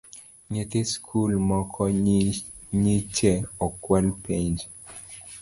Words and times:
Nyithi 0.53 0.79
skul 0.91 1.31
moko 1.49 1.81
nyiche 2.83 3.33
okwalo 3.65 4.09
penj 4.23 4.57